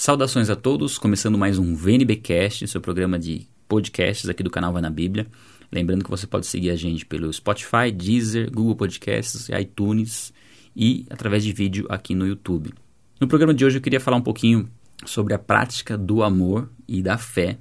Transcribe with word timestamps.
Saudações 0.00 0.48
a 0.48 0.56
todos, 0.56 0.96
começando 0.96 1.36
mais 1.36 1.58
um 1.58 1.74
VNBcast, 1.74 2.66
seu 2.66 2.80
programa 2.80 3.18
de 3.18 3.46
podcasts 3.68 4.30
aqui 4.30 4.42
do 4.42 4.48
canal 4.48 4.72
Vai 4.72 4.80
na 4.80 4.88
Bíblia. 4.88 5.26
Lembrando 5.70 6.02
que 6.02 6.08
você 6.08 6.26
pode 6.26 6.46
seguir 6.46 6.70
a 6.70 6.74
gente 6.74 7.04
pelo 7.04 7.30
Spotify, 7.30 7.92
Deezer, 7.94 8.50
Google 8.50 8.74
Podcasts, 8.74 9.50
iTunes 9.50 10.32
e 10.74 11.04
através 11.10 11.44
de 11.44 11.52
vídeo 11.52 11.84
aqui 11.90 12.14
no 12.14 12.26
YouTube. 12.26 12.72
No 13.20 13.28
programa 13.28 13.52
de 13.52 13.62
hoje 13.62 13.76
eu 13.76 13.82
queria 13.82 14.00
falar 14.00 14.16
um 14.16 14.22
pouquinho 14.22 14.70
sobre 15.04 15.34
a 15.34 15.38
prática 15.38 15.98
do 15.98 16.22
amor 16.22 16.70
e 16.88 17.02
da 17.02 17.18
fé 17.18 17.58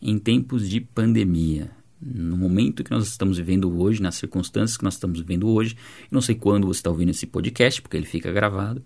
em 0.00 0.20
tempos 0.20 0.70
de 0.70 0.80
pandemia. 0.80 1.81
No 2.02 2.36
momento 2.36 2.82
que 2.82 2.90
nós 2.90 3.06
estamos 3.06 3.38
vivendo 3.38 3.78
hoje, 3.78 4.02
nas 4.02 4.16
circunstâncias 4.16 4.76
que 4.76 4.84
nós 4.84 4.94
estamos 4.94 5.20
vivendo 5.20 5.48
hoje, 5.48 5.76
não 6.10 6.20
sei 6.20 6.34
quando 6.34 6.66
você 6.66 6.80
está 6.80 6.90
ouvindo 6.90 7.10
esse 7.10 7.26
podcast, 7.26 7.80
porque 7.80 7.96
ele 7.96 8.06
fica 8.06 8.32
gravado, 8.32 8.82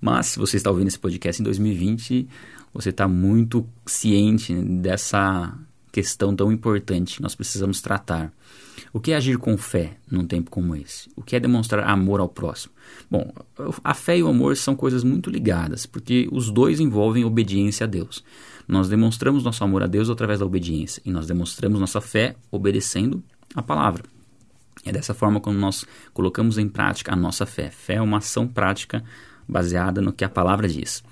mas 0.00 0.26
se 0.26 0.38
você 0.38 0.56
está 0.58 0.70
ouvindo 0.70 0.88
esse 0.88 0.98
podcast 0.98 1.40
em 1.40 1.44
2020, 1.44 2.28
você 2.72 2.90
está 2.90 3.08
muito 3.08 3.66
ciente 3.86 4.54
dessa 4.54 5.56
questão 5.92 6.34
tão 6.34 6.52
importante 6.52 7.16
que 7.16 7.22
nós 7.22 7.34
precisamos 7.34 7.80
tratar. 7.80 8.32
O 8.92 9.00
que 9.00 9.12
é 9.12 9.16
agir 9.16 9.38
com 9.38 9.56
fé 9.56 9.96
num 10.10 10.26
tempo 10.26 10.50
como 10.50 10.74
esse? 10.74 11.10
O 11.14 11.22
que 11.22 11.36
é 11.36 11.40
demonstrar 11.40 11.86
amor 11.86 12.20
ao 12.20 12.28
próximo? 12.28 12.72
Bom, 13.10 13.32
a 13.82 13.94
fé 13.94 14.18
e 14.18 14.22
o 14.22 14.28
amor 14.28 14.56
são 14.56 14.74
coisas 14.74 15.04
muito 15.04 15.30
ligadas, 15.30 15.86
porque 15.86 16.28
os 16.32 16.50
dois 16.50 16.80
envolvem 16.80 17.24
obediência 17.24 17.84
a 17.84 17.86
Deus. 17.86 18.24
Nós 18.66 18.88
demonstramos 18.88 19.44
nosso 19.44 19.64
amor 19.64 19.82
a 19.82 19.86
Deus 19.86 20.10
através 20.10 20.40
da 20.40 20.46
obediência 20.46 21.02
e 21.04 21.10
nós 21.10 21.26
demonstramos 21.26 21.80
nossa 21.80 22.00
fé 22.00 22.36
obedecendo 22.50 23.22
a 23.54 23.62
palavra. 23.62 24.04
É 24.84 24.92
dessa 24.92 25.12
forma 25.12 25.40
como 25.40 25.58
nós 25.58 25.84
colocamos 26.12 26.58
em 26.58 26.68
prática 26.68 27.12
a 27.12 27.16
nossa 27.16 27.44
fé. 27.44 27.70
Fé 27.70 27.94
é 27.94 28.02
uma 28.02 28.18
ação 28.18 28.46
prática 28.46 29.02
baseada 29.46 30.00
no 30.00 30.12
que 30.12 30.24
a 30.24 30.28
palavra 30.28 30.68
diz. 30.68 31.02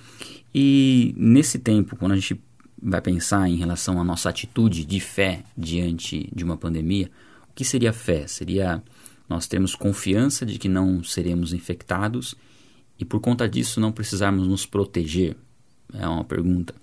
E 0.55 1.15
nesse 1.17 1.59
tempo, 1.59 1.97
quando 1.97 2.13
a 2.13 2.17
gente 2.17 2.41
vai 2.81 3.01
pensar 3.01 3.49
em 3.49 3.57
relação 3.57 4.01
à 4.01 4.05
nossa 4.05 4.29
atitude 4.29 4.85
de 4.85 5.01
fé 5.01 5.43
diante 5.57 6.31
de 6.35 6.45
uma 6.45 6.57
pandemia, 6.57 7.11
o 7.51 7.55
que 7.55 7.65
seria 7.65 7.93
fé? 7.93 8.27
Seria 8.27 8.83
nós 9.29 9.47
termos 9.47 9.75
confiança 9.75 10.45
de 10.45 10.59
que 10.59 10.69
não 10.69 11.03
seremos 11.03 11.53
infectados 11.53 12.35
e 12.99 13.05
por 13.05 13.21
conta 13.21 13.49
disso 13.49 13.81
não 13.81 13.93
precisarmos 13.93 14.47
nos 14.47 14.67
proteger? 14.67 15.37
É 15.93 16.07
uma 16.07 16.25
pergunta. 16.25 16.75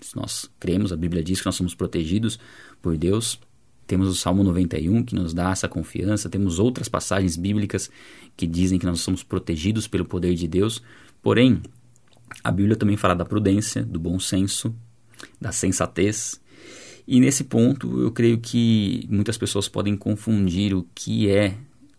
Se 0.00 0.16
nós 0.16 0.50
cremos, 0.60 0.92
a 0.92 0.96
Bíblia 0.96 1.22
diz 1.22 1.40
que 1.40 1.46
nós 1.46 1.56
somos 1.56 1.74
protegidos 1.74 2.38
por 2.82 2.96
Deus. 2.96 3.40
Temos 3.86 4.08
o 4.08 4.14
Salmo 4.14 4.42
91 4.42 5.02
que 5.02 5.14
nos 5.14 5.34
dá 5.34 5.50
essa 5.50 5.68
confiança, 5.68 6.28
temos 6.28 6.58
outras 6.58 6.88
passagens 6.88 7.36
bíblicas 7.36 7.90
que 8.36 8.46
dizem 8.46 8.78
que 8.78 8.86
nós 8.86 9.00
somos 9.00 9.22
protegidos 9.22 9.86
pelo 9.86 10.04
poder 10.04 10.34
de 10.34 10.48
Deus. 10.48 10.82
Porém, 11.22 11.62
a 12.42 12.50
Bíblia 12.50 12.76
também 12.76 12.96
fala 12.96 13.14
da 13.14 13.24
prudência, 13.24 13.82
do 13.82 13.98
bom 13.98 14.18
senso, 14.18 14.74
da 15.40 15.52
sensatez. 15.52 16.40
E 17.06 17.20
nesse 17.20 17.44
ponto, 17.44 18.00
eu 18.00 18.10
creio 18.10 18.38
que 18.38 19.06
muitas 19.10 19.36
pessoas 19.36 19.68
podem 19.68 19.96
confundir 19.96 20.74
o 20.74 20.86
que 20.94 21.28
é 21.28 21.56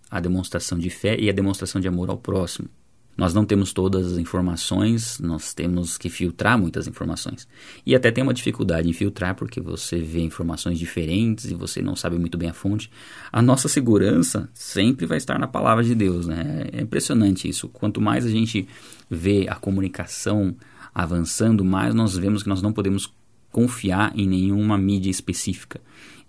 a 0.10 0.20
demonstração 0.20 0.78
de 0.78 0.90
fé 0.90 1.18
e 1.20 1.30
a 1.30 1.34
demonstração 1.34 1.80
de 1.80 1.88
amor 1.88 2.10
ao 2.10 2.18
próximo. 2.18 2.70
Nós 3.18 3.34
não 3.34 3.46
temos 3.46 3.72
todas 3.72 4.12
as 4.12 4.18
informações, 4.18 5.20
nós 5.20 5.54
temos 5.54 5.98
que 5.98 6.10
filtrar 6.10 6.60
muitas 6.60 6.86
informações. 6.86 7.48
E 7.86 7.96
até 7.96 8.12
tem 8.12 8.22
uma 8.22 8.34
dificuldade 8.34 8.90
em 8.90 8.94
filtrar 8.94 9.36
porque 9.36 9.62
você 9.62 10.02
vê 10.02 10.20
informações 10.20 10.78
diferentes 10.78 11.46
e 11.46 11.54
você 11.54 11.82
não 11.82 11.96
sabe 11.96 12.18
muito 12.18 12.38
bem 12.38 12.50
a 12.50 12.54
fonte. 12.54 12.92
A 13.32 13.42
nossa 13.42 13.70
segurança 13.70 14.50
sempre 14.54 15.06
vai 15.06 15.18
estar 15.18 15.40
na 15.40 15.48
palavra 15.48 15.82
de 15.82 15.96
Deus, 15.96 16.28
né? 16.28 16.68
É 16.74 16.82
impressionante 16.82 17.48
isso. 17.48 17.70
Quanto 17.70 18.02
mais 18.02 18.26
a 18.26 18.30
gente 18.30 18.68
vê 19.10 19.46
a 19.48 19.56
comunicação 19.56 20.54
avançando, 20.96 21.64
mais 21.64 21.94
nós 21.94 22.18
vemos 22.18 22.42
que 22.42 22.50
nós 22.50 22.62
não 22.62 22.72
podemos 22.72 23.14
confiar 23.52 24.18
em 24.18 24.28
nenhuma 24.28 24.78
mídia 24.78 25.12
específica, 25.12 25.82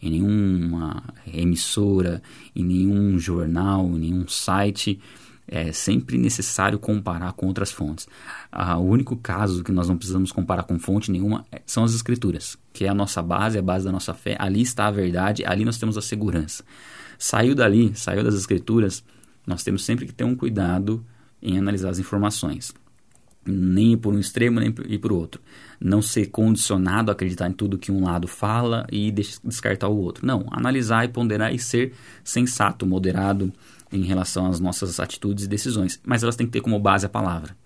em 0.02 0.10
nenhuma 0.10 1.02
emissora, 1.32 2.20
em 2.54 2.64
nenhum 2.64 3.18
jornal, 3.18 3.86
em 3.86 3.98
nenhum 3.98 4.28
site 4.28 5.00
é 5.48 5.70
sempre 5.70 6.18
necessário 6.18 6.78
comparar 6.78 7.32
com 7.32 7.46
outras 7.46 7.70
fontes. 7.70 8.08
Ah, 8.50 8.76
o 8.78 8.84
único 8.84 9.16
caso 9.16 9.62
que 9.62 9.70
nós 9.70 9.88
não 9.88 9.96
precisamos 9.96 10.32
comparar 10.32 10.64
com 10.64 10.78
fonte 10.78 11.10
nenhuma 11.10 11.46
é, 11.52 11.62
são 11.64 11.84
as 11.84 11.94
escrituras, 11.94 12.58
que 12.72 12.84
é 12.84 12.88
a 12.88 12.94
nossa 12.94 13.22
base, 13.22 13.58
a 13.58 13.62
base 13.62 13.84
da 13.84 13.92
nossa 13.92 14.12
fé. 14.12 14.36
Ali 14.38 14.62
está 14.62 14.86
a 14.86 14.90
verdade, 14.90 15.44
ali 15.44 15.64
nós 15.64 15.78
temos 15.78 15.96
a 15.96 16.02
segurança. 16.02 16.64
Saiu 17.18 17.54
dali, 17.54 17.92
saiu 17.94 18.24
das 18.24 18.34
escrituras, 18.34 19.04
nós 19.46 19.62
temos 19.62 19.84
sempre 19.84 20.06
que 20.06 20.12
ter 20.12 20.24
um 20.24 20.34
cuidado 20.34 21.04
em 21.40 21.58
analisar 21.58 21.90
as 21.90 21.98
informações. 21.98 22.74
Nem 23.46 23.92
ir 23.92 23.96
por 23.96 24.14
um 24.14 24.18
extremo, 24.18 24.60
nem 24.60 24.74
ir 24.88 24.98
por 24.98 25.12
outro. 25.12 25.40
Não 25.80 26.02
ser 26.02 26.26
condicionado 26.26 27.10
a 27.10 27.12
acreditar 27.12 27.48
em 27.48 27.52
tudo 27.52 27.78
que 27.78 27.92
um 27.92 28.04
lado 28.04 28.26
fala 28.26 28.86
e 28.90 29.10
descartar 29.10 29.88
o 29.88 29.96
outro. 29.96 30.26
Não, 30.26 30.46
analisar 30.50 31.04
e 31.04 31.08
ponderar 31.08 31.54
e 31.54 31.58
ser 31.58 31.92
sensato, 32.24 32.86
moderado, 32.86 33.52
em 33.92 34.02
relação 34.02 34.46
às 34.46 34.60
nossas 34.60 34.98
atitudes 35.00 35.44
e 35.44 35.48
decisões, 35.48 36.00
mas 36.04 36.22
elas 36.22 36.36
têm 36.36 36.46
que 36.46 36.52
ter 36.52 36.60
como 36.60 36.78
base 36.78 37.06
a 37.06 37.08
palavra. 37.08 37.56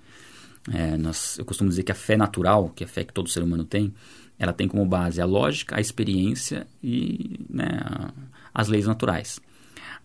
É, 0.72 0.96
nós, 0.96 1.38
eu 1.38 1.44
costumo 1.44 1.70
dizer 1.70 1.82
que 1.82 1.92
a 1.92 1.94
fé 1.94 2.16
natural, 2.16 2.68
que 2.70 2.84
é 2.84 2.86
a 2.86 2.88
fé 2.88 3.04
que 3.04 3.12
todo 3.12 3.28
ser 3.28 3.42
humano 3.42 3.64
tem, 3.64 3.94
ela 4.38 4.52
tem 4.52 4.68
como 4.68 4.84
base 4.84 5.20
a 5.20 5.24
lógica, 5.24 5.76
a 5.76 5.80
experiência 5.80 6.66
e 6.82 7.40
né, 7.48 7.80
as 8.54 8.68
leis 8.68 8.86
naturais. 8.86 9.40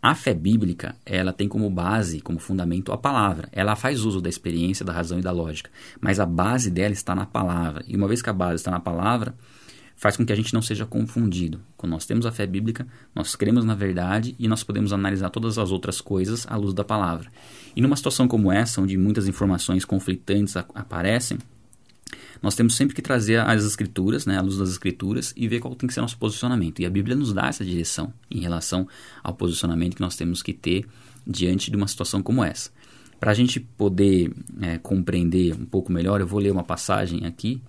A 0.05 0.13
fé 0.13 0.35
bíblica, 0.35 0.95
ela 1.03 1.33
tem 1.33 1.49
como 1.49 1.67
base, 1.67 2.21
como 2.21 2.37
fundamento 2.37 2.91
a 2.91 2.97
palavra. 2.97 3.49
Ela 3.51 3.75
faz 3.75 4.05
uso 4.05 4.21
da 4.21 4.29
experiência, 4.29 4.85
da 4.85 4.93
razão 4.93 5.17
e 5.17 5.21
da 5.23 5.31
lógica, 5.31 5.71
mas 5.99 6.19
a 6.19 6.27
base 6.27 6.69
dela 6.69 6.93
está 6.93 7.15
na 7.15 7.25
palavra. 7.25 7.83
E 7.87 7.95
uma 7.95 8.07
vez 8.07 8.21
que 8.21 8.29
a 8.29 8.33
base 8.33 8.57
está 8.57 8.69
na 8.69 8.79
palavra, 8.79 9.33
faz 9.95 10.15
com 10.15 10.23
que 10.23 10.31
a 10.31 10.35
gente 10.35 10.53
não 10.53 10.61
seja 10.61 10.85
confundido. 10.85 11.59
Quando 11.75 11.93
nós 11.93 12.05
temos 12.05 12.27
a 12.27 12.31
fé 12.31 12.45
bíblica, 12.45 12.85
nós 13.15 13.35
cremos 13.35 13.65
na 13.65 13.73
verdade 13.73 14.35
e 14.37 14.47
nós 14.47 14.63
podemos 14.63 14.93
analisar 14.93 15.31
todas 15.31 15.57
as 15.57 15.71
outras 15.71 15.99
coisas 15.99 16.45
à 16.47 16.55
luz 16.55 16.75
da 16.75 16.83
palavra. 16.83 17.31
E 17.75 17.81
numa 17.81 17.95
situação 17.95 18.27
como 18.27 18.51
essa, 18.51 18.79
onde 18.81 18.95
muitas 18.99 19.27
informações 19.27 19.85
conflitantes 19.85 20.55
aparecem, 20.55 21.39
nós 22.45 22.53
temos 22.53 22.75
sempre 22.75 22.93
que 22.93 23.01
trazer 23.01 23.39
as 23.39 23.65
escrituras, 23.65 24.27
né, 24.27 24.37
à 24.37 24.41
luz 24.41 24.59
das 24.59 24.69
escrituras, 24.69 25.33
e 25.35 25.47
ver 25.47 25.59
qual 25.59 25.73
tem 25.73 25.87
que 25.87 25.93
ser 25.95 26.01
nosso 26.01 26.15
posicionamento. 26.15 26.79
E 26.79 26.85
a 26.85 26.89
Bíblia 26.91 27.15
nos 27.15 27.33
dá 27.33 27.47
essa 27.47 27.65
direção 27.65 28.13
em 28.29 28.39
relação 28.39 28.87
ao 29.23 29.33
posicionamento 29.33 29.95
que 29.95 30.01
nós 30.01 30.15
temos 30.15 30.43
que 30.43 30.53
ter 30.53 30.85
diante 31.25 31.71
de 31.71 31.75
uma 31.75 31.87
situação 31.87 32.21
como 32.21 32.43
essa. 32.43 32.69
Para 33.19 33.31
a 33.31 33.33
gente 33.33 33.59
poder 33.59 34.31
é, 34.61 34.77
compreender 34.77 35.55
um 35.55 35.65
pouco 35.65 35.91
melhor, 35.91 36.21
eu 36.21 36.27
vou 36.27 36.39
ler 36.39 36.51
uma 36.51 36.63
passagem 36.63 37.25
aqui 37.25 37.63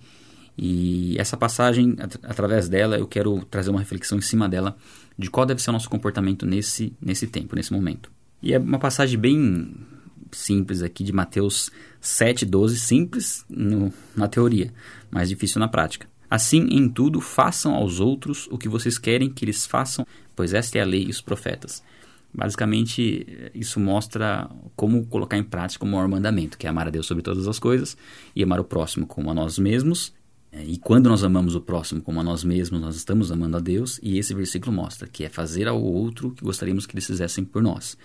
e 0.55 1.15
essa 1.17 1.35
passagem, 1.35 1.95
at 1.97 2.15
através 2.21 2.69
dela, 2.69 2.99
eu 2.99 3.07
quero 3.07 3.43
trazer 3.45 3.71
uma 3.71 3.79
reflexão 3.79 4.19
em 4.19 4.21
cima 4.21 4.47
dela 4.47 4.77
de 5.17 5.27
qual 5.27 5.43
deve 5.43 5.59
ser 5.59 5.71
o 5.71 5.73
nosso 5.73 5.89
comportamento 5.89 6.45
nesse, 6.45 6.93
nesse 7.01 7.25
tempo, 7.25 7.55
nesse 7.55 7.73
momento. 7.73 8.11
E 8.43 8.53
é 8.53 8.59
uma 8.59 8.77
passagem 8.77 9.17
bem 9.17 9.75
simples 10.31 10.81
aqui 10.81 11.03
de 11.03 11.13
Mateus 11.13 11.71
7,12, 12.01 12.75
simples 12.75 13.45
no, 13.49 13.93
na 14.15 14.27
teoria, 14.27 14.73
mas 15.09 15.29
difícil 15.29 15.59
na 15.59 15.67
prática. 15.67 16.07
Assim, 16.29 16.67
em 16.69 16.89
tudo, 16.89 17.21
façam 17.21 17.73
aos 17.73 17.99
outros 17.99 18.47
o 18.51 18.57
que 18.57 18.67
vocês 18.67 18.97
querem 18.97 19.29
que 19.29 19.45
eles 19.45 19.65
façam, 19.65 20.05
pois 20.35 20.53
esta 20.53 20.77
é 20.77 20.81
a 20.81 20.85
lei 20.85 21.05
e 21.05 21.09
os 21.09 21.21
profetas. 21.21 21.81
Basicamente, 22.33 23.49
isso 23.55 23.79
mostra 23.79 24.49
como 24.75 25.05
colocar 25.05 25.37
em 25.37 25.43
prática 25.43 25.85
o 25.85 25.87
maior 25.87 26.07
mandamento, 26.07 26.57
que 26.57 26.67
é 26.67 26.69
amar 26.69 26.87
a 26.87 26.91
Deus 26.91 27.07
sobre 27.07 27.23
todas 27.23 27.47
as 27.47 27.57
coisas 27.57 27.97
e 28.35 28.43
amar 28.43 28.59
o 28.59 28.65
próximo 28.65 29.07
como 29.07 29.31
a 29.31 29.33
nós 29.33 29.57
mesmos 29.57 30.13
e 30.65 30.77
quando 30.77 31.09
nós 31.09 31.23
amamos 31.23 31.55
o 31.55 31.61
próximo 31.61 32.01
como 32.01 32.19
a 32.19 32.23
nós 32.23 32.43
mesmos, 32.43 32.79
nós 32.79 32.95
estamos 32.95 33.31
amando 33.31 33.57
a 33.57 33.59
Deus, 33.59 33.99
e 34.01 34.17
esse 34.17 34.33
versículo 34.33 34.71
mostra 34.71 35.07
que 35.07 35.23
é 35.23 35.29
fazer 35.29 35.67
ao 35.67 35.81
outro 35.81 36.29
o 36.29 36.31
que 36.31 36.43
gostaríamos 36.43 36.85
que 36.85 36.93
eles 36.93 37.05
fizessem 37.05 37.43
por 37.43 37.61
nós. 37.61 37.97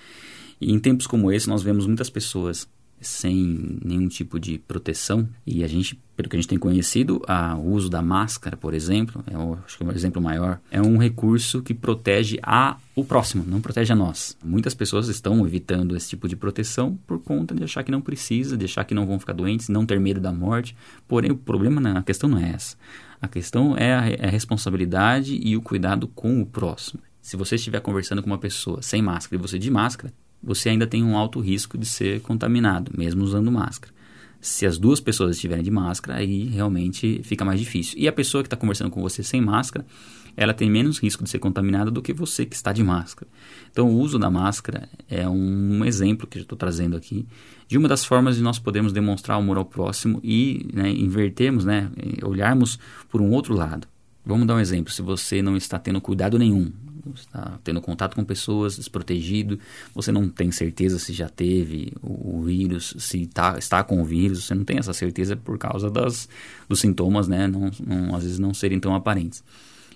E 0.60 0.72
em 0.72 0.78
tempos 0.78 1.06
como 1.06 1.30
esse, 1.32 1.48
nós 1.48 1.62
vemos 1.62 1.86
muitas 1.86 2.10
pessoas 2.10 2.68
sem 3.02 3.78
nenhum 3.84 4.08
tipo 4.08 4.38
de 4.38 4.58
proteção. 4.58 5.28
E 5.46 5.62
a 5.62 5.66
gente, 5.66 6.00
pelo 6.16 6.28
que 6.28 6.36
a 6.36 6.40
gente 6.40 6.48
tem 6.48 6.58
conhecido, 6.58 7.20
a, 7.26 7.56
o 7.56 7.72
uso 7.72 7.90
da 7.90 8.00
máscara, 8.00 8.56
por 8.56 8.74
exemplo, 8.74 9.22
é 9.30 9.36
o, 9.36 9.58
acho 9.64 9.76
que 9.76 9.82
é 9.82 9.86
um 9.86 9.92
exemplo 9.92 10.22
maior, 10.22 10.60
é 10.70 10.80
um 10.80 10.96
recurso 10.96 11.62
que 11.62 11.74
protege 11.74 12.38
a, 12.42 12.76
o 12.94 13.04
próximo, 13.04 13.44
não 13.46 13.60
protege 13.60 13.92
a 13.92 13.96
nós. 13.96 14.36
Muitas 14.44 14.74
pessoas 14.74 15.08
estão 15.08 15.46
evitando 15.46 15.96
esse 15.96 16.10
tipo 16.10 16.28
de 16.28 16.36
proteção 16.36 16.98
por 17.06 17.20
conta 17.20 17.54
de 17.54 17.64
achar 17.64 17.82
que 17.82 17.90
não 17.90 18.00
precisa, 18.00 18.56
de 18.56 18.64
achar 18.64 18.84
que 18.84 18.94
não 18.94 19.06
vão 19.06 19.18
ficar 19.18 19.32
doentes, 19.32 19.68
não 19.68 19.84
ter 19.84 20.00
medo 20.00 20.20
da 20.20 20.32
morte. 20.32 20.76
Porém, 21.08 21.30
o 21.30 21.36
problema, 21.36 21.98
a 21.98 22.02
questão 22.02 22.28
não 22.28 22.38
é 22.38 22.50
essa. 22.50 22.76
A 23.20 23.28
questão 23.28 23.76
é 23.76 23.94
a, 23.94 24.08
é 24.08 24.26
a 24.26 24.30
responsabilidade 24.30 25.38
e 25.42 25.56
o 25.56 25.62
cuidado 25.62 26.08
com 26.08 26.40
o 26.40 26.46
próximo. 26.46 27.00
Se 27.20 27.36
você 27.36 27.54
estiver 27.54 27.80
conversando 27.80 28.20
com 28.20 28.28
uma 28.28 28.38
pessoa 28.38 28.82
sem 28.82 29.00
máscara 29.00 29.40
e 29.40 29.46
você 29.46 29.56
de 29.56 29.70
máscara, 29.70 30.12
você 30.42 30.70
ainda 30.70 30.86
tem 30.86 31.04
um 31.04 31.16
alto 31.16 31.40
risco 31.40 31.78
de 31.78 31.86
ser 31.86 32.20
contaminado, 32.20 32.90
mesmo 32.96 33.22
usando 33.22 33.50
máscara. 33.50 33.92
Se 34.40 34.66
as 34.66 34.76
duas 34.76 34.98
pessoas 34.98 35.36
estiverem 35.36 35.62
de 35.62 35.70
máscara, 35.70 36.18
aí 36.18 36.46
realmente 36.48 37.20
fica 37.22 37.44
mais 37.44 37.60
difícil. 37.60 37.96
E 37.96 38.08
a 38.08 38.12
pessoa 38.12 38.42
que 38.42 38.48
está 38.48 38.56
conversando 38.56 38.90
com 38.90 39.00
você 39.00 39.22
sem 39.22 39.40
máscara, 39.40 39.86
ela 40.36 40.52
tem 40.52 40.68
menos 40.68 40.98
risco 40.98 41.22
de 41.22 41.30
ser 41.30 41.38
contaminada 41.38 41.90
do 41.90 42.02
que 42.02 42.12
você 42.12 42.44
que 42.44 42.56
está 42.56 42.72
de 42.72 42.82
máscara. 42.82 43.30
Então, 43.70 43.88
o 43.88 43.98
uso 43.98 44.18
da 44.18 44.30
máscara 44.30 44.88
é 45.08 45.28
um 45.28 45.84
exemplo 45.84 46.26
que 46.26 46.38
eu 46.38 46.42
estou 46.42 46.58
trazendo 46.58 46.96
aqui 46.96 47.26
de 47.68 47.78
uma 47.78 47.88
das 47.88 48.04
formas 48.04 48.36
de 48.36 48.42
nós 48.42 48.58
podermos 48.58 48.92
demonstrar 48.92 49.38
amor 49.38 49.58
ao 49.58 49.64
próximo 49.64 50.20
e 50.24 50.66
né, 50.72 50.90
invertermos, 50.90 51.64
né, 51.64 51.90
olharmos 52.22 52.78
por 53.08 53.20
um 53.20 53.30
outro 53.30 53.54
lado. 53.54 53.86
Vamos 54.24 54.46
dar 54.46 54.56
um 54.56 54.60
exemplo. 54.60 54.92
Se 54.92 55.02
você 55.02 55.42
não 55.42 55.56
está 55.56 55.78
tendo 55.78 56.00
cuidado 56.00 56.38
nenhum, 56.38 56.72
está 57.14 57.58
tendo 57.62 57.80
contato 57.80 58.14
com 58.14 58.24
pessoas, 58.24 58.76
desprotegido, 58.76 59.58
você 59.94 60.10
não 60.12 60.28
tem 60.28 60.50
certeza 60.50 60.98
se 60.98 61.12
já 61.12 61.28
teve 61.28 61.92
o, 62.02 62.38
o 62.38 62.42
vírus, 62.42 62.94
se 62.98 63.26
tá, 63.26 63.56
está 63.58 63.82
com 63.82 64.00
o 64.00 64.04
vírus, 64.04 64.44
você 64.44 64.54
não 64.54 64.64
tem 64.64 64.78
essa 64.78 64.92
certeza 64.92 65.36
por 65.36 65.58
causa 65.58 65.90
das, 65.90 66.28
dos 66.68 66.80
sintomas, 66.80 67.28
né? 67.28 67.46
Não, 67.46 67.70
não, 67.84 68.14
às 68.14 68.22
vezes 68.22 68.38
não 68.38 68.54
serem 68.54 68.78
tão 68.80 68.94
aparentes 68.94 69.42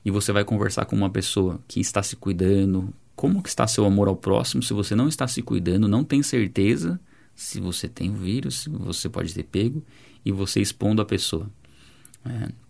e 0.06 0.10
você 0.10 0.30
vai 0.30 0.44
conversar 0.44 0.84
com 0.84 0.94
uma 0.94 1.10
pessoa 1.10 1.58
que 1.66 1.80
está 1.80 2.00
se 2.00 2.14
cuidando, 2.14 2.94
como 3.16 3.42
que 3.42 3.48
está 3.48 3.66
seu 3.66 3.84
amor 3.84 4.06
ao 4.06 4.14
próximo 4.14 4.62
se 4.62 4.72
você 4.72 4.94
não 4.94 5.08
está 5.08 5.26
se 5.26 5.42
cuidando, 5.42 5.88
não 5.88 6.04
tem 6.04 6.22
certeza 6.22 7.00
se 7.34 7.60
você 7.60 7.88
tem 7.88 8.10
o 8.10 8.14
vírus, 8.14 8.60
se 8.60 8.70
você 8.70 9.08
pode 9.08 9.34
ter 9.34 9.42
pego 9.42 9.82
e 10.24 10.30
você 10.30 10.60
expondo 10.60 11.02
a 11.02 11.04
pessoa. 11.04 11.50
É. 12.24 12.65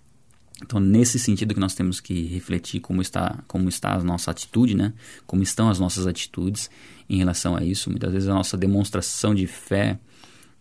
Então, 0.62 0.80
nesse 0.80 1.18
sentido 1.18 1.52
que 1.52 1.60
nós 1.60 1.74
temos 1.74 2.00
que 2.00 2.26
refletir 2.26 2.80
como 2.80 3.02
está, 3.02 3.38
como 3.46 3.68
está 3.68 3.94
a 3.94 4.02
nossa 4.02 4.30
atitude, 4.30 4.74
né? 4.74 4.92
Como 5.26 5.42
estão 5.42 5.68
as 5.68 5.78
nossas 5.78 6.06
atitudes 6.06 6.70
em 7.08 7.18
relação 7.18 7.56
a 7.56 7.62
isso. 7.62 7.90
Muitas 7.90 8.12
vezes 8.12 8.28
a 8.28 8.34
nossa 8.34 8.56
demonstração 8.56 9.34
de 9.34 9.46
fé, 9.46 9.98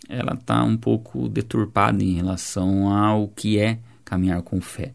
ela 0.10 0.34
está 0.34 0.64
um 0.64 0.76
pouco 0.76 1.30
deturpada 1.30 2.04
em 2.04 2.14
relação 2.14 2.94
ao 2.94 3.30
que 3.30 3.58
é 3.58 3.80
caminhar 4.04 4.42
com 4.42 4.60
fé 4.60 4.94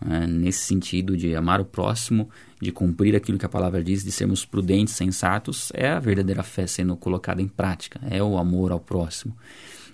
né, 0.00 0.26
nesse 0.26 0.60
sentido 0.60 1.16
de 1.16 1.34
amar 1.34 1.60
o 1.60 1.64
próximo, 1.64 2.28
de 2.60 2.72
cumprir 2.72 3.14
aquilo 3.16 3.38
que 3.38 3.46
a 3.46 3.48
palavra 3.48 3.82
diz, 3.82 4.04
de 4.04 4.12
sermos 4.12 4.44
prudentes, 4.44 4.94
sensatos, 4.94 5.70
é 5.74 5.88
a 5.88 5.98
verdadeira 5.98 6.42
fé 6.42 6.66
sendo 6.66 6.96
colocada 6.96 7.42
em 7.42 7.48
prática, 7.48 8.00
é 8.08 8.22
o 8.22 8.38
amor 8.38 8.72
ao 8.72 8.80
próximo. 8.80 9.36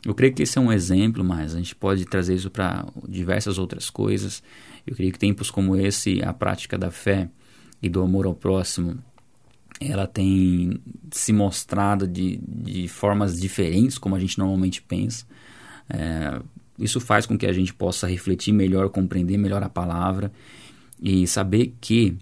Eu 0.04 0.14
creio 0.14 0.34
que 0.34 0.42
esse 0.42 0.58
é 0.58 0.60
um 0.60 0.72
exemplo, 0.72 1.24
mas 1.24 1.54
a 1.54 1.58
gente 1.58 1.74
pode 1.74 2.04
trazer 2.04 2.34
isso 2.34 2.50
para 2.50 2.86
diversas 3.08 3.58
outras 3.58 3.88
coisas. 3.88 4.42
Eu 4.86 4.94
creio 4.94 5.12
que 5.12 5.18
tempos 5.18 5.50
como 5.50 5.76
esse, 5.76 6.22
a 6.22 6.32
prática 6.32 6.76
da 6.76 6.90
fé 6.90 7.28
e 7.82 7.88
do 7.88 8.02
amor 8.02 8.26
ao 8.26 8.34
próximo, 8.34 8.98
ela 9.80 10.06
tem 10.06 10.80
se 11.10 11.32
mostrado 11.32 12.06
de, 12.06 12.38
de 12.46 12.86
formas 12.88 13.40
diferentes, 13.40 13.98
como 13.98 14.14
a 14.14 14.20
gente 14.20 14.38
normalmente 14.38 14.82
pensa. 14.82 15.26
É, 15.88 16.40
isso 16.78 17.00
faz 17.00 17.24
com 17.26 17.36
que 17.38 17.46
a 17.46 17.52
gente 17.52 17.72
possa 17.72 18.06
refletir 18.06 18.52
melhor, 18.52 18.88
compreender 18.90 19.38
melhor 19.38 19.62
a 19.62 19.68
palavra 19.68 20.32
e 21.00 21.26
saber 21.26 21.74
que 21.80 22.16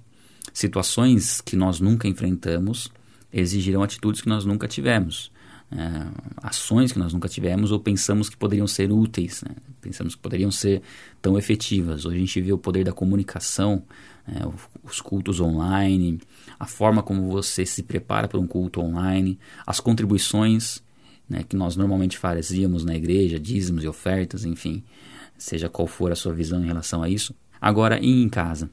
situações 0.53 1.41
que 1.41 1.57
nós 1.57 1.81
nunca 1.81 2.07
enfrentamos 2.07 2.89
exigirão 3.33 3.83
atitudes 3.83 4.21
que 4.21 4.29
nós 4.29 4.45
nunca 4.45 4.69
tivemos. 4.69 5.33
É, 5.75 6.07
ações 6.43 6.93
que 6.93 6.99
nós 6.99 7.15
nunca 7.15 7.29
tivemos 7.29 7.73
ou 7.73 7.81
pensamos 7.81 8.29
que 8.29 8.37
poderiam 8.37 8.67
ser 8.67 8.93
úteis, 8.93 9.43
né? 9.43 9.55
pensamos 9.81 10.15
que 10.15 10.21
poderiam 10.21 10.51
ser 10.51 10.83
tão 11.21 11.39
efetivas. 11.39 12.05
Hoje 12.05 12.17
a 12.17 12.21
gente 12.21 12.41
vê 12.43 12.53
o 12.53 12.59
poder 12.59 12.85
da 12.85 12.93
comunicação, 12.93 13.83
é, 14.29 14.47
os 14.85 15.01
cultos 15.01 15.41
online, 15.41 16.21
a 16.61 16.67
forma 16.67 17.03
como 17.03 17.31
você 17.31 17.65
se 17.65 17.83
prepara 17.83 18.29
para 18.29 18.39
um 18.39 18.47
culto 18.47 18.81
online, 18.81 19.39
as 19.67 19.81
contribuições 19.81 20.83
né, 21.29 21.43
que 21.43 21.57
nós 21.57 21.75
normalmente 21.75 22.19
fazíamos 22.19 22.85
na 22.85 22.95
igreja, 22.95 23.41
dízimos 23.41 23.83
e 23.83 23.89
ofertas, 23.89 24.45
enfim, 24.45 24.85
seja 25.39 25.69
qual 25.69 25.89
for 25.89 26.13
a 26.13 26.17
sua 26.17 26.35
visão 26.35 26.63
em 26.63 26.67
relação 26.67 27.03
a 27.03 27.09
isso. 27.09 27.35
Agora, 27.61 27.99
e 27.99 28.23
em 28.23 28.29
casa? 28.29 28.71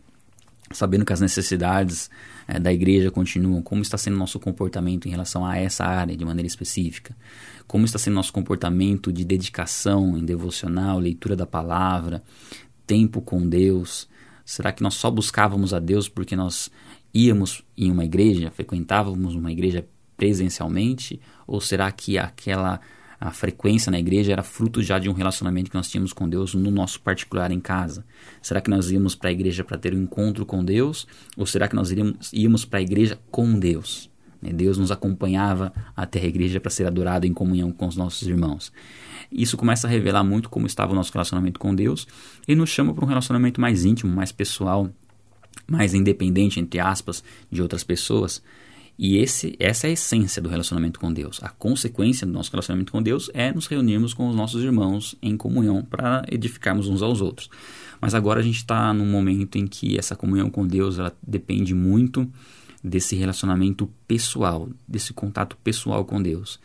Sabendo 0.71 1.03
que 1.03 1.13
as 1.13 1.19
necessidades 1.19 2.09
é, 2.47 2.59
da 2.59 2.71
igreja 2.71 3.09
continuam, 3.09 3.61
como 3.61 3.81
está 3.81 3.97
sendo 3.97 4.17
nosso 4.17 4.39
comportamento 4.39 5.07
em 5.07 5.11
relação 5.11 5.45
a 5.45 5.57
essa 5.57 5.83
área 5.83 6.15
de 6.15 6.23
maneira 6.23 6.47
específica? 6.47 7.15
Como 7.67 7.85
está 7.85 7.97
sendo 7.97 8.15
nosso 8.15 8.31
comportamento 8.31 9.11
de 9.11 9.25
dedicação 9.25 10.17
em 10.17 10.23
devocional, 10.23 10.99
leitura 10.99 11.35
da 11.35 11.45
palavra, 11.45 12.21
tempo 12.85 13.21
com 13.21 13.47
Deus? 13.47 14.07
Será 14.45 14.71
que 14.71 14.83
nós 14.83 14.95
só 14.95 15.09
buscávamos 15.09 15.73
a 15.73 15.79
Deus 15.79 16.07
porque 16.07 16.35
nós 16.35 16.71
íamos 17.13 17.63
em 17.77 17.91
uma 17.91 18.05
igreja, 18.05 18.51
frequentávamos 18.51 19.35
uma 19.35 19.51
igreja 19.51 19.87
presencialmente? 20.15 21.19
Ou 21.47 21.59
será 21.59 21.91
que 21.91 22.17
aquela 22.17 22.79
a 23.19 23.31
frequência 23.31 23.91
na 23.91 23.99
igreja 23.99 24.31
era 24.31 24.43
fruto 24.43 24.81
já 24.81 24.97
de 24.97 25.09
um 25.09 25.13
relacionamento 25.13 25.69
que 25.69 25.75
nós 25.75 25.89
tínhamos 25.89 26.13
com 26.13 26.29
Deus 26.29 26.53
no 26.53 26.71
nosso 26.71 27.01
particular 27.01 27.51
em 27.51 27.59
casa? 27.59 28.05
Será 28.41 28.61
que 28.61 28.69
nós 28.69 28.89
íamos 28.89 29.13
para 29.13 29.29
a 29.29 29.33
igreja 29.33 29.63
para 29.63 29.77
ter 29.77 29.93
um 29.93 30.03
encontro 30.03 30.45
com 30.45 30.63
Deus? 30.63 31.05
Ou 31.35 31.45
será 31.45 31.67
que 31.67 31.75
nós 31.75 31.91
iríamos, 31.91 32.31
íamos 32.31 32.63
para 32.63 32.79
a 32.79 32.81
igreja 32.81 33.19
com 33.29 33.59
Deus? 33.59 34.09
Né, 34.41 34.53
Deus 34.53 34.77
nos 34.77 34.91
acompanhava 34.91 35.73
até 35.95 36.21
a 36.21 36.25
igreja 36.25 36.59
para 36.59 36.71
ser 36.71 36.87
adorado 36.87 37.27
em 37.27 37.33
comunhão 37.33 37.71
com 37.71 37.87
os 37.87 37.97
nossos 37.97 38.27
irmãos. 38.27 38.71
Isso 39.31 39.57
começa 39.57 39.85
a 39.85 39.89
revelar 39.89 40.23
muito 40.23 40.49
como 40.49 40.65
estava 40.65 40.93
o 40.93 40.95
nosso 40.95 41.11
relacionamento 41.11 41.59
com 41.59 41.75
Deus 41.75 42.07
e 42.47 42.55
nos 42.55 42.69
chama 42.69 42.93
para 42.93 43.03
um 43.03 43.07
relacionamento 43.07 43.59
mais 43.59 43.83
íntimo, 43.83 44.15
mais 44.15 44.31
pessoal, 44.31 44.89
mais 45.67 45.93
independente, 45.93 46.59
entre 46.59 46.79
aspas, 46.79 47.23
de 47.51 47.61
outras 47.61 47.83
pessoas. 47.83 48.41
E 49.01 49.15
esse, 49.15 49.55
essa 49.61 49.87
é 49.87 49.91
a 49.91 49.93
essência 49.93 50.41
do 50.41 50.49
relacionamento 50.49 50.99
com 50.99 51.13
Deus. 51.13 51.39
A 51.41 51.47
consequência 51.47 52.27
do 52.27 52.33
nosso 52.33 52.51
relacionamento 52.51 52.91
com 52.91 53.01
Deus 53.01 53.31
é 53.33 53.49
nos 53.49 53.65
reunirmos 53.65 54.13
com 54.13 54.27
os 54.27 54.35
nossos 54.35 54.61
irmãos 54.61 55.15
em 55.21 55.37
comunhão 55.37 55.81
para 55.81 56.25
edificarmos 56.29 56.89
uns 56.89 57.01
aos 57.01 57.21
outros. 57.21 57.49
Mas 58.01 58.13
agora 58.13 58.41
a 58.41 58.43
gente 58.43 58.57
está 58.57 58.93
num 58.93 59.05
momento 59.05 59.57
em 59.57 59.65
que 59.65 59.97
essa 59.97 60.17
comunhão 60.17 60.49
com 60.49 60.67
Deus 60.67 60.99
ela 60.99 61.15
depende 61.25 61.73
muito 61.73 62.29
desse 62.83 63.15
relacionamento 63.15 63.89
pessoal, 64.05 64.67
desse 64.85 65.13
contato 65.13 65.55
pessoal 65.63 66.03
com 66.03 66.21
Deus. 66.21 66.59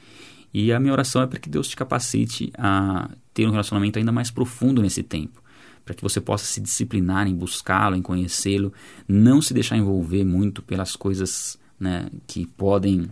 E 0.52 0.72
a 0.72 0.80
minha 0.80 0.92
oração 0.92 1.22
é 1.22 1.28
para 1.28 1.38
que 1.38 1.48
Deus 1.48 1.68
te 1.68 1.76
capacite 1.76 2.52
a 2.58 3.10
ter 3.32 3.46
um 3.46 3.52
relacionamento 3.52 3.96
ainda 3.96 4.10
mais 4.10 4.32
profundo 4.32 4.82
nesse 4.82 5.04
tempo 5.04 5.40
para 5.84 5.94
que 5.94 6.02
você 6.02 6.18
possa 6.18 6.46
se 6.46 6.62
disciplinar 6.62 7.28
em 7.28 7.34
buscá-lo, 7.34 7.94
em 7.94 8.00
conhecê-lo, 8.00 8.72
não 9.06 9.42
se 9.42 9.52
deixar 9.52 9.76
envolver 9.76 10.24
muito 10.24 10.62
pelas 10.62 10.96
coisas 10.96 11.58
né, 11.84 12.08
que 12.26 12.46
podem 12.46 13.10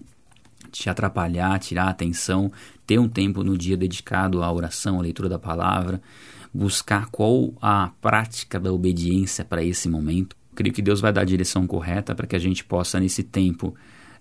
te 0.71 0.89
atrapalhar, 0.89 1.59
tirar 1.59 1.85
a 1.85 1.91
atenção, 1.91 2.51
ter 2.87 2.99
um 2.99 3.07
tempo 3.07 3.45
no 3.45 3.57
dia 3.57 3.77
dedicado 3.77 4.43
à 4.43 4.51
oração, 4.51 4.99
à 4.99 5.03
leitura 5.03 5.29
da 5.29 5.39
palavra, 5.39 6.01
buscar 6.53 7.11
qual 7.11 7.53
a 7.61 7.91
prática 8.01 8.59
da 8.59 8.73
obediência 8.73 9.45
para 9.45 9.63
esse 9.63 9.89
momento. 9.91 10.35
Creio 10.55 10.75
que 10.75 10.81
Deus 10.81 11.01
vai 11.01 11.13
dar 11.13 11.21
a 11.21 11.25
direção 11.25 11.67
correta 11.67 12.15
para 12.15 12.27
que 12.27 12.35
a 12.35 12.39
gente 12.39 12.65
possa, 12.65 12.99
nesse 12.99 13.23
tempo, 13.23 13.75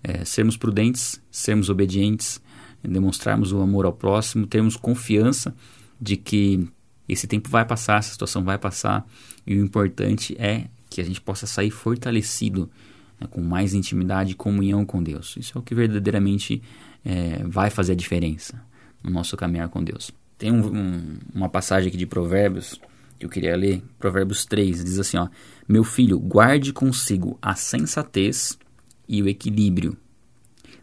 é, 0.04 0.22
sermos 0.24 0.58
prudentes, 0.58 1.20
sermos 1.30 1.70
obedientes, 1.70 2.40
demonstrarmos 2.82 3.52
o 3.52 3.60
amor 3.60 3.86
ao 3.86 3.92
próximo, 3.92 4.46
termos 4.46 4.76
confiança 4.76 5.54
de 5.98 6.16
que 6.16 6.68
esse 7.08 7.26
tempo 7.26 7.48
vai 7.48 7.64
passar, 7.64 7.98
essa 7.98 8.12
situação 8.12 8.44
vai 8.44 8.58
passar, 8.58 9.06
e 9.46 9.54
o 9.54 9.64
importante 9.64 10.36
é 10.38 10.66
que 10.90 11.00
a 11.00 11.04
gente 11.04 11.20
possa 11.20 11.46
sair 11.46 11.70
fortalecido 11.70 12.70
né, 13.22 13.28
com 13.30 13.40
mais 13.40 13.74
intimidade 13.74 14.32
e 14.32 14.34
comunhão 14.34 14.84
com 14.84 15.02
Deus. 15.02 15.36
Isso 15.36 15.56
é 15.56 15.60
o 15.60 15.62
que 15.62 15.74
verdadeiramente 15.74 16.62
é, 17.04 17.42
vai 17.44 17.70
fazer 17.70 17.92
a 17.92 17.96
diferença 17.96 18.60
no 19.02 19.10
nosso 19.10 19.36
caminhar 19.36 19.68
com 19.68 19.82
Deus. 19.82 20.10
Tem 20.36 20.50
um, 20.50 20.66
um, 20.66 21.18
uma 21.34 21.48
passagem 21.48 21.88
aqui 21.88 21.96
de 21.96 22.06
Provérbios 22.06 22.80
que 23.18 23.26
eu 23.26 23.30
queria 23.30 23.56
ler, 23.56 23.82
Provérbios 23.98 24.44
3, 24.44 24.84
diz 24.84 24.98
assim: 24.98 25.16
ó, 25.16 25.28
Meu 25.68 25.84
filho, 25.84 26.18
guarde 26.18 26.72
consigo 26.72 27.38
a 27.40 27.54
sensatez 27.54 28.58
e 29.08 29.22
o 29.22 29.28
equilíbrio. 29.28 29.96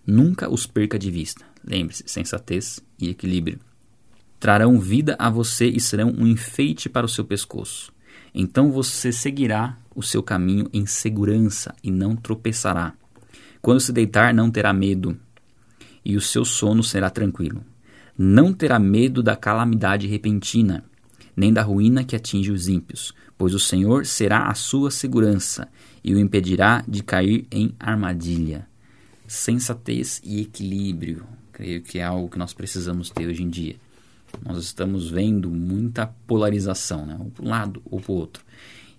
Nunca 0.07 0.49
os 0.49 0.65
perca 0.65 0.97
de 0.97 1.11
vista. 1.11 1.45
Lembre-se, 1.63 2.03
sensatez 2.07 2.79
e 2.97 3.09
equilíbrio. 3.09 3.59
Trarão 4.39 4.79
vida 4.79 5.17
a 5.19 5.29
você 5.29 5.67
e 5.67 5.81
serão 5.81 6.13
um 6.17 6.25
enfeite 6.25 6.87
para 6.87 7.05
o 7.05 7.09
seu 7.09 7.25
pescoço. 7.25 7.91
Então 8.33 8.71
você 8.71 9.11
seguirá 9.11 9.77
o 9.95 10.03
seu 10.03 10.21
caminho 10.21 10.69
em 10.71 10.85
segurança 10.85 11.75
e 11.83 11.91
não 11.91 12.15
tropeçará. 12.15 12.93
Quando 13.61 13.81
se 13.81 13.91
deitar, 13.91 14.33
não 14.33 14.49
terá 14.49 14.71
medo, 14.71 15.17
e 16.03 16.15
o 16.15 16.21
seu 16.21 16.45
sono 16.45 16.83
será 16.83 17.09
tranquilo. 17.09 17.63
Não 18.17 18.53
terá 18.53 18.79
medo 18.79 19.21
da 19.21 19.35
calamidade 19.35 20.07
repentina, 20.07 20.83
nem 21.35 21.53
da 21.53 21.61
ruína 21.61 22.03
que 22.03 22.15
atinge 22.15 22.51
os 22.51 22.67
ímpios, 22.67 23.13
pois 23.37 23.53
o 23.53 23.59
Senhor 23.59 24.05
será 24.05 24.47
a 24.47 24.53
sua 24.53 24.91
segurança 24.91 25.67
e 26.03 26.13
o 26.13 26.19
impedirá 26.19 26.83
de 26.87 27.03
cair 27.03 27.47
em 27.51 27.73
armadilha. 27.79 28.67
Sensatez 29.27 30.21
e 30.23 30.41
equilíbrio, 30.41 31.23
creio 31.51 31.81
que 31.81 31.99
é 31.99 32.03
algo 32.03 32.29
que 32.29 32.39
nós 32.39 32.53
precisamos 32.53 33.09
ter 33.09 33.27
hoje 33.27 33.43
em 33.43 33.49
dia. 33.49 33.75
Nós 34.45 34.57
estamos 34.57 35.09
vendo 35.09 35.49
muita 35.49 36.07
polarização, 36.27 37.05
né? 37.05 37.17
ou 37.19 37.31
para 37.31 37.45
um 37.45 37.49
lado 37.49 37.81
ou 37.89 37.99
para 37.99 38.11
o 38.11 38.15
outro. 38.15 38.43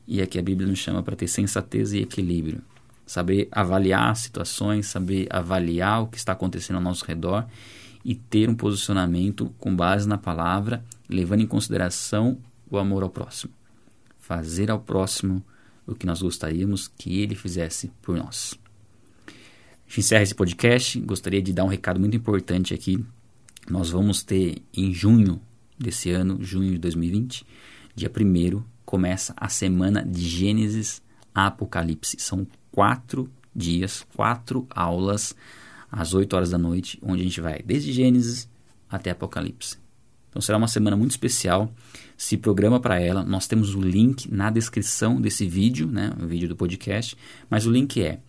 E 0.06 0.20
aqui 0.20 0.38
a 0.38 0.42
Bíblia 0.42 0.68
nos 0.68 0.78
chama 0.78 1.02
para 1.02 1.16
ter 1.16 1.28
sensatez 1.28 1.92
e 1.92 1.98
equilíbrio. 1.98 2.62
Saber 3.06 3.48
avaliar 3.50 4.14
situações, 4.16 4.86
saber 4.86 5.26
avaliar 5.30 6.02
o 6.02 6.06
que 6.06 6.16
está 6.16 6.32
acontecendo 6.32 6.76
ao 6.76 6.82
nosso 6.82 7.04
redor 7.04 7.46
e 8.04 8.14
ter 8.14 8.48
um 8.48 8.54
posicionamento 8.54 9.52
com 9.58 9.74
base 9.74 10.08
na 10.08 10.16
palavra, 10.16 10.84
levando 11.08 11.40
em 11.40 11.46
consideração 11.46 12.38
o 12.70 12.78
amor 12.78 13.02
ao 13.02 13.10
próximo. 13.10 13.52
Fazer 14.18 14.70
ao 14.70 14.80
próximo 14.80 15.44
o 15.86 15.94
que 15.94 16.06
nós 16.06 16.22
gostaríamos 16.22 16.88
que 16.88 17.20
ele 17.20 17.34
fizesse 17.34 17.90
por 18.00 18.16
nós. 18.16 18.58
A 19.26 19.30
gente 19.88 20.00
encerra 20.00 20.22
esse 20.22 20.34
podcast. 20.34 21.00
Gostaria 21.00 21.42
de 21.42 21.52
dar 21.52 21.64
um 21.64 21.68
recado 21.68 21.98
muito 21.98 22.16
importante 22.16 22.72
aqui. 22.72 23.04
Nós 23.68 23.90
vamos 23.90 24.22
ter 24.22 24.62
em 24.72 24.92
junho 24.92 25.40
desse 25.78 26.10
ano, 26.10 26.42
junho 26.42 26.72
de 26.72 26.78
2020, 26.78 27.46
dia 27.94 28.10
1 28.10 28.62
começa 28.84 29.32
a 29.36 29.48
semana 29.48 30.04
de 30.04 30.22
Gênesis 30.22 31.02
a 31.34 31.46
Apocalipse. 31.46 32.16
São 32.18 32.46
quatro 32.72 33.30
dias, 33.54 34.04
quatro 34.14 34.66
aulas 34.70 35.34
às 35.90 36.14
8 36.14 36.34
horas 36.34 36.50
da 36.50 36.58
noite, 36.58 36.98
onde 37.02 37.20
a 37.22 37.24
gente 37.24 37.40
vai 37.40 37.60
desde 37.64 37.92
Gênesis 37.92 38.48
até 38.88 39.10
Apocalipse. 39.10 39.78
Então 40.28 40.40
será 40.40 40.58
uma 40.58 40.68
semana 40.68 40.96
muito 40.96 41.10
especial. 41.10 41.72
Se 42.16 42.36
programa 42.36 42.80
para 42.80 43.00
ela. 43.00 43.24
Nós 43.24 43.46
temos 43.46 43.74
o 43.74 43.80
link 43.80 44.32
na 44.32 44.50
descrição 44.50 45.20
desse 45.20 45.46
vídeo, 45.46 45.88
né, 45.88 46.12
o 46.20 46.26
vídeo 46.26 46.48
do 46.48 46.56
podcast. 46.56 47.16
Mas 47.48 47.66
o 47.66 47.70
link 47.70 48.00
é 48.00 48.20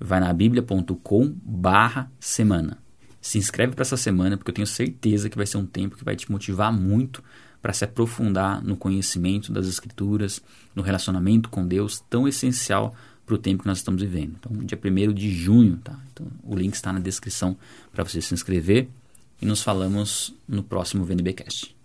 vai 0.00 0.18
na 0.18 0.32
bíblia.com/barra 0.32 2.10
semana. 2.18 2.81
Se 3.22 3.38
inscreve 3.38 3.72
para 3.72 3.82
essa 3.82 3.96
semana, 3.96 4.36
porque 4.36 4.50
eu 4.50 4.54
tenho 4.54 4.66
certeza 4.66 5.30
que 5.30 5.36
vai 5.36 5.46
ser 5.46 5.56
um 5.56 5.64
tempo 5.64 5.96
que 5.96 6.04
vai 6.04 6.16
te 6.16 6.30
motivar 6.30 6.72
muito 6.72 7.22
para 7.62 7.72
se 7.72 7.84
aprofundar 7.84 8.62
no 8.62 8.76
conhecimento 8.76 9.52
das 9.52 9.68
Escrituras, 9.68 10.42
no 10.74 10.82
relacionamento 10.82 11.48
com 11.48 11.64
Deus, 11.64 12.02
tão 12.10 12.26
essencial 12.26 12.92
para 13.24 13.36
o 13.36 13.38
tempo 13.38 13.62
que 13.62 13.68
nós 13.68 13.78
estamos 13.78 14.02
vivendo. 14.02 14.36
Então, 14.40 14.52
dia 14.64 14.76
1 14.76 15.14
de 15.14 15.30
junho, 15.30 15.76
tá? 15.76 15.96
Então, 16.12 16.26
o 16.42 16.56
link 16.56 16.74
está 16.74 16.92
na 16.92 16.98
descrição 16.98 17.56
para 17.92 18.02
você 18.02 18.20
se 18.20 18.34
inscrever 18.34 18.88
e 19.40 19.46
nos 19.46 19.62
falamos 19.62 20.34
no 20.48 20.64
próximo 20.64 21.04
VNBcast. 21.04 21.76